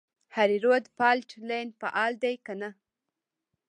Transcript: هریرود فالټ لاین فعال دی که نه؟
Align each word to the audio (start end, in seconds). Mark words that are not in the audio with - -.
هریرود 0.35 0.85
فالټ 0.95 1.29
لاین 1.47 1.67
فعال 1.79 2.13
دی 2.23 2.33
که 2.45 2.53
نه؟ 2.61 2.69